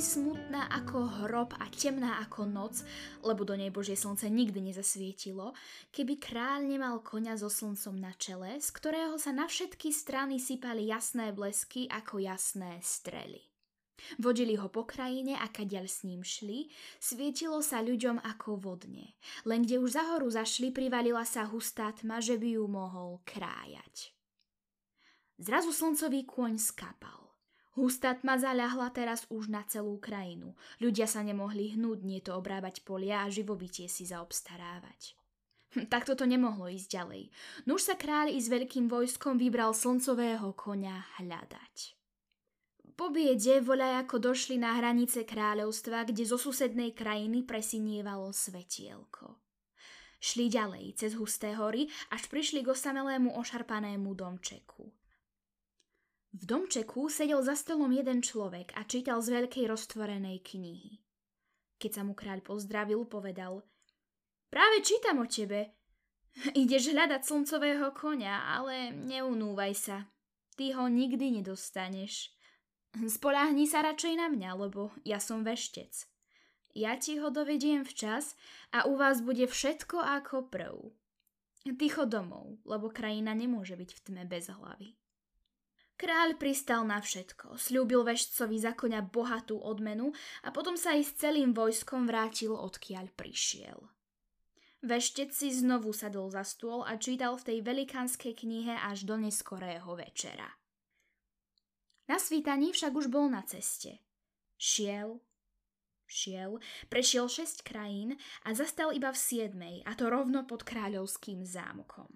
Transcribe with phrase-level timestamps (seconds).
[0.00, 2.80] smutná ako hrob a temná ako noc,
[3.20, 5.52] lebo do nej Božie slnce nikdy nezasvietilo,
[5.92, 10.88] keby kráľ nemal koňa so slncom na čele, z ktorého sa na všetky strany sypali
[10.88, 13.44] jasné blesky ako jasné strely.
[14.16, 19.14] Vodili ho po krajine a kaďal s ním šli, svietilo sa ľuďom ako vodne.
[19.44, 24.16] Len kde už za horu zašli, privalila sa hustá tma, že by ju mohol krájať.
[25.36, 27.29] Zrazu slncový kôň skapal.
[27.78, 30.58] Hustá tma zaľahla teraz už na celú krajinu.
[30.82, 35.14] Ľudia sa nemohli hnúť, nie to obrábať polia a živobytie si zaobstarávať.
[35.78, 37.22] Hm, takto to nemohlo ísť ďalej.
[37.70, 41.94] Nuž sa kráľ i s veľkým vojskom vybral slncového koňa hľadať.
[42.98, 49.40] Po biede voľaj ako došli na hranice kráľovstva, kde zo susednej krajiny presinievalo svetielko.
[50.20, 54.92] Šli ďalej cez husté hory, až prišli k osamelému ošarpanému domčeku.
[56.30, 61.02] V domčeku sedel za stolom jeden človek a čítal z veľkej roztvorenej knihy.
[61.82, 63.66] Keď sa mu kráľ pozdravil, povedal
[64.46, 65.74] Práve čítam o tebe.
[66.62, 70.06] Ideš hľadať slncového konia, ale neunúvaj sa.
[70.54, 72.30] Ty ho nikdy nedostaneš.
[72.94, 76.10] Spoláhni sa radšej na mňa, lebo ja som veštec.
[76.78, 78.38] Ja ti ho dovediem včas
[78.70, 80.94] a u vás bude všetko ako prv.
[81.66, 84.99] Ty domov, lebo krajina nemôže byť v tme bez hlavy.
[86.00, 91.12] Kráľ pristal na všetko, slúbil veštcovi za konia bohatú odmenu a potom sa aj s
[91.20, 93.76] celým vojskom vrátil, odkiaľ prišiel.
[94.80, 99.92] Veštec si znovu sadol za stôl a čítal v tej velikánskej knihe až do neskorého
[99.92, 100.48] večera.
[102.08, 104.00] Na svítaní však už bol na ceste.
[104.56, 105.20] Šiel,
[106.08, 108.16] šiel, prešiel šesť krajín
[108.48, 112.08] a zastal iba v siedmej, a to rovno pod kráľovským zámkom.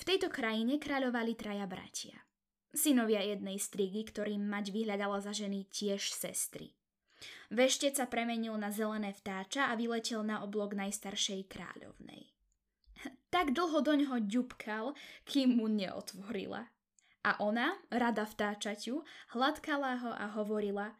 [0.00, 2.16] V tejto krajine kráľovali traja bratia–
[2.74, 6.74] synovia jednej strigy, ktorým mať vyhľadala za ženy tiež sestry.
[7.50, 12.30] Veštec sa premenil na zelené vtáča a vyletel na oblok najstaršej kráľovnej.
[13.30, 16.66] Tak dlho do ňoho ďubkal, kým mu neotvorila.
[17.22, 19.06] A ona, rada vtáčaťu,
[19.38, 20.98] hladkala ho a hovorila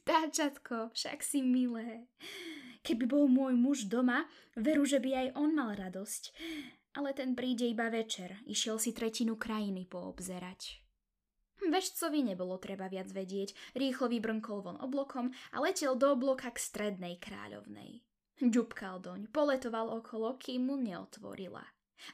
[0.00, 2.08] Vtáčatko, však si milé.
[2.80, 4.24] Keby bol môj muž doma,
[4.56, 6.32] veru, že by aj on mal radosť
[6.94, 10.82] ale ten príde iba večer, išiel si tretinu krajiny poobzerať.
[11.60, 17.20] Veštcovi nebolo treba viac vedieť, rýchlo vybrnkol von oblokom a letel do obloka k strednej
[17.20, 18.00] kráľovnej.
[18.40, 21.60] Ďubkal doň, poletoval okolo, kým mu neotvorila.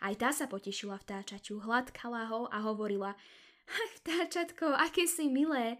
[0.02, 3.14] Aj tá sa potešila vtáčaťu, hladkala ho a hovorila
[3.66, 5.78] Ach, vtáčatko, aké si milé!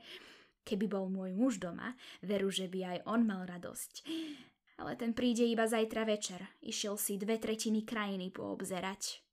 [0.66, 4.02] Keby bol môj muž doma, veru, že by aj on mal radosť
[4.76, 6.40] ale ten príde iba zajtra večer.
[6.60, 9.24] Išiel si dve tretiny krajiny poobzerať.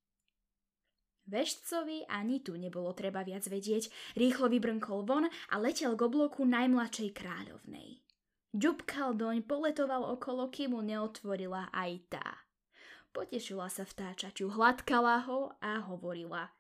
[1.23, 3.87] Veštcovi ani tu nebolo treba viac vedieť,
[4.19, 8.03] rýchlo vybrnkol von a letel k obloku najmladšej kráľovnej.
[8.53, 12.27] Ďubkal doň, poletoval okolo, kým mu neotvorila aj tá.
[13.15, 16.51] Potešila sa vtáčaťu, hladkala ho a hovorila.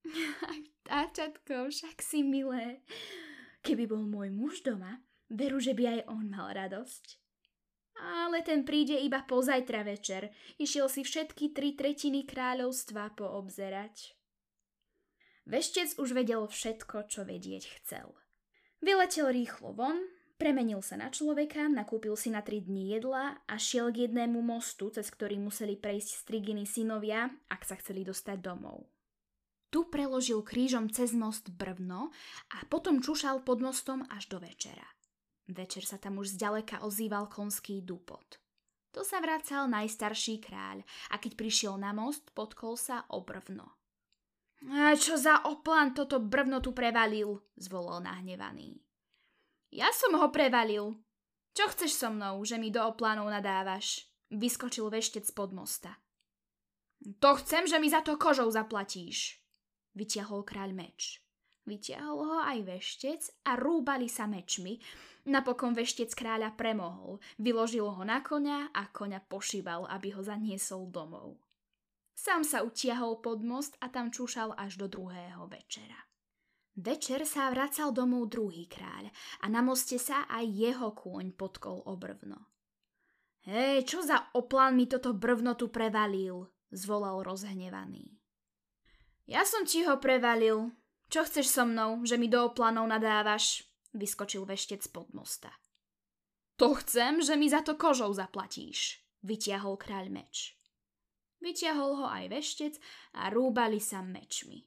[0.00, 2.80] Vtáčatko, však si milé.
[3.60, 7.19] Keby bol môj muž doma, veru, že by aj on mal radosť.
[8.00, 10.32] Ale ten príde iba pozajtra večer.
[10.56, 14.16] Išiel si všetky tri tretiny kráľovstva poobzerať.
[15.44, 18.16] Veštec už vedel všetko, čo vedieť chcel.
[18.80, 20.00] Vyletel rýchlo von,
[20.40, 24.88] premenil sa na človeka, nakúpil si na tri dní jedla a šiel k jednému mostu,
[24.88, 28.88] cez ktorý museli prejsť striginy synovia, ak sa chceli dostať domov.
[29.68, 32.10] Tu preložil krížom cez most brvno
[32.50, 34.86] a potom čušal pod mostom až do večera.
[35.50, 38.38] Večer sa tam už zďaleka ozýval konský dupot.
[38.94, 43.66] To sa vracal najstarší kráľ a keď prišiel na most, potkol sa o brvno.
[44.70, 48.78] A čo za oplan toto brvno tu prevalil, zvolal nahnevaný.
[49.70, 50.98] Ja som ho prevalil.
[51.54, 54.06] Čo chceš so mnou, že mi do oplánov nadávaš?
[54.30, 55.98] Vyskočil veštec pod mosta.
[57.18, 59.40] To chcem, že mi za to kožou zaplatíš,
[59.96, 61.24] vytiahol kráľ meč.
[61.68, 64.80] Vytiahol ho aj veštec a rúbali sa mečmi,
[65.28, 71.36] Napokon veštec kráľa premohol, vyložil ho na koňa a koňa pošíval, aby ho zaniesol domov.
[72.16, 76.08] Sám sa utiahol pod most a tam čúšal až do druhého večera.
[76.80, 79.12] Večer sa vracal domov druhý kráľ
[79.44, 81.94] a na moste sa aj jeho kôň potkol o.
[83.44, 88.20] Hej, čo za oplán mi toto brvno tu prevalil, zvolal rozhnevaný.
[89.28, 90.72] Ja som ti ho prevalil.
[91.10, 93.66] Čo chceš so mnou, že mi do oplanov nadávaš?
[93.90, 95.50] vyskočil veštec pod mosta.
[96.62, 100.54] To chcem, že mi za to kožou zaplatíš, vytiahol kráľ meč.
[101.42, 102.74] Vytiahol ho aj veštec
[103.18, 104.62] a rúbali sa mečmi.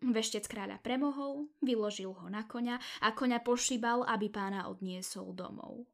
[0.00, 5.84] Veštec kráľa premohol, vyložil ho na koňa a koňa pošibal, aby pána odniesol domov.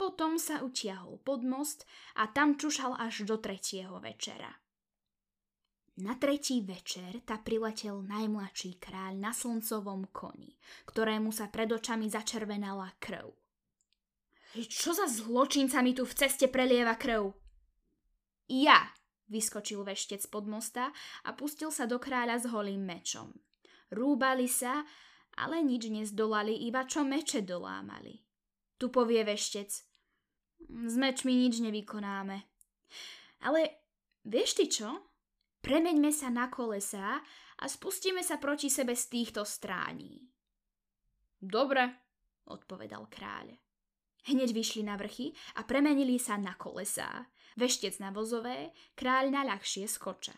[0.00, 1.84] Potom sa utiahol pod most
[2.16, 4.48] a tam čušal až do tretieho večera.
[6.00, 10.56] Na tretí večer ta priletel najmladší kráľ na slncovom koni,
[10.88, 13.28] ktorému sa pred očami začervenala krv.
[14.56, 17.36] Čo za zločinca mi tu v ceste prelieva krv?
[18.48, 18.80] Ja,
[19.28, 20.88] vyskočil veštec pod mosta
[21.28, 23.36] a pustil sa do kráľa s holým mečom.
[23.92, 24.80] Rúbali sa,
[25.36, 28.24] ale nič nezdolali, iba čo meče dolámali.
[28.80, 29.70] Tu povie veštec.
[30.64, 32.40] S mečmi nič nevykonáme.
[33.44, 33.60] Ale
[34.24, 35.09] vieš ty čo?
[35.60, 37.20] Premeňme sa na kolesa
[37.60, 40.28] a spustíme sa proti sebe z týchto strání.
[41.40, 41.96] Dobre,
[42.48, 43.56] odpovedal kráľ.
[44.28, 47.28] Hneď vyšli na vrchy a premenili sa na kolesá.
[47.56, 50.36] Veštec na vozové, kráľ na ľahšie skoča.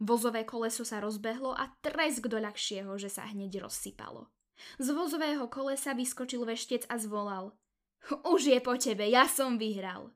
[0.00, 4.32] Vozové koleso sa rozbehlo a tresk do ľahšieho, že sa hneď rozsypalo.
[4.80, 7.52] Z vozového kolesa vyskočil veštec a zvolal.
[8.24, 10.12] Už je po tebe, ja som vyhral.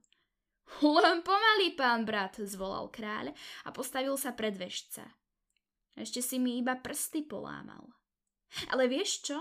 [1.04, 3.32] Len pomaly, pán brat, zvolal kráľ
[3.64, 5.04] a postavil sa pred vešca.
[5.94, 7.94] Ešte si mi iba prsty polámal.
[8.74, 9.38] Ale vieš čo?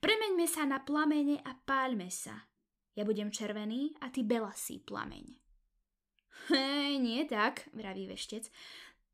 [0.00, 2.48] Premeňme sa na plamene a páľme sa.
[2.96, 5.36] Ja budem červený a ty belasý plameň.
[6.48, 8.48] Hej, nie tak, vraví veštec.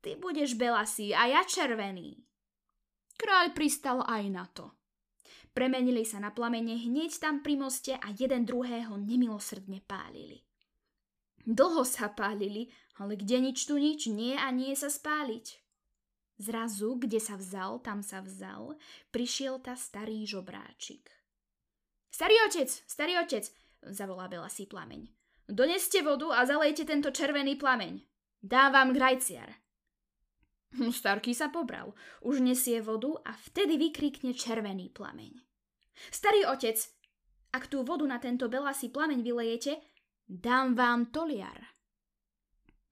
[0.03, 2.19] Ty budeš belasý a ja červený.
[3.19, 4.71] Kráľ pristal aj na to.
[5.53, 10.41] Premenili sa na plamene hneď tam pri moste a jeden druhého nemilosrdne pálili.
[11.43, 15.59] Dlho sa pálili, ale kde nič tu nič, nie a nie sa spáliť.
[16.39, 18.79] Zrazu, kde sa vzal, tam sa vzal,
[19.13, 21.11] prišiel ta starý žobráčik.
[22.09, 23.45] Starý otec, starý otec,
[23.91, 25.09] zavolá si plameň.
[25.49, 27.99] Doneste vodu a zalejte tento červený plameň.
[28.39, 29.51] Dávam grajciar.
[30.89, 31.93] Starký sa pobral.
[32.25, 35.37] Už nesie vodu a vtedy vykrikne červený plameň.
[36.09, 36.79] Starý otec,
[37.53, 39.77] ak tú vodu na tento belasý plameň vylejete,
[40.23, 41.73] Dám vám toliar.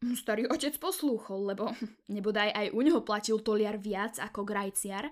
[0.01, 1.71] Starý otec poslúchol, lebo
[2.15, 5.07] nebodaj aj u neho platil toliar viac ako grajciar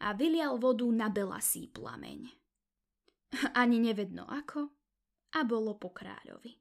[0.00, 2.30] a vylial vodu na belasý plameň.
[3.62, 4.70] Ani nevedno ako
[5.36, 6.54] a bolo po kráľovi.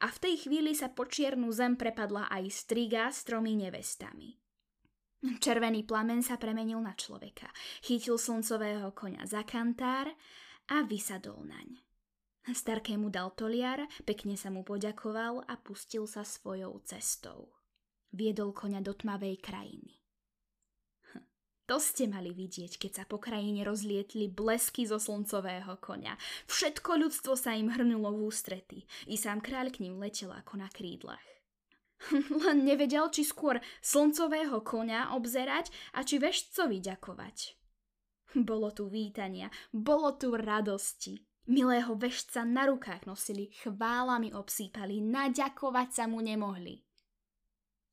[0.00, 4.30] A v tej chvíli sa po čiernu zem prepadla aj striga s tromi nevestami.
[5.22, 7.50] Červený plamen sa premenil na človeka,
[7.82, 10.10] chytil slncového konia za kantár
[10.70, 11.91] a vysadol naň.
[12.42, 17.54] Starkému dal toliar, pekne sa mu poďakoval a pustil sa svojou cestou.
[18.10, 20.02] Viedol koňa do tmavej krajiny.
[21.14, 21.22] Hm,
[21.70, 26.18] to ste mali vidieť, keď sa po krajine rozlietli blesky zo slncového konia.
[26.50, 28.90] Všetko ľudstvo sa im hrnulo v ústrety.
[29.06, 31.22] I sám kráľ k ním letel ako na krídlach.
[32.42, 37.54] Len nevedel, či skôr slncového konia obzerať a či veštcovi ďakovať.
[38.34, 41.31] Bolo tu vítania, bolo tu radosti.
[41.42, 46.86] Milého vešca na rukách nosili, chválami obsýpali, naďakovať sa mu nemohli.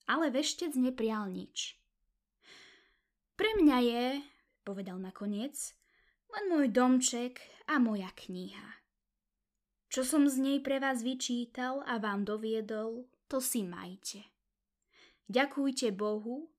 [0.06, 1.74] Ale veštec neprial nič.
[3.34, 4.06] Pre mňa je,
[4.62, 5.58] povedal nakoniec,
[6.30, 8.80] len môj domček a moja kniha.
[9.90, 14.30] Čo som z nej pre vás vyčítal a vám doviedol, to si majte.
[15.26, 16.54] Ďakujte Bohu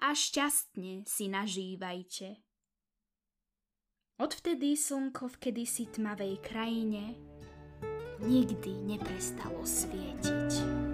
[0.00, 2.40] a šťastne si nažívajte.
[4.16, 7.12] Odvtedy slnko v kedysi tmavej krajine
[8.24, 10.85] nikdy neprestalo svietiť.